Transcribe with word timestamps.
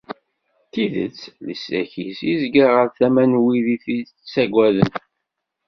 D 0.65 0.67
tidet, 0.71 1.19
leslak-is 1.45 2.19
izga 2.33 2.65
ɣer 2.75 2.87
tama 2.97 3.23
n 3.25 3.39
wid 3.43 3.67
i 3.75 3.77
t-ittaggaden. 3.83 4.91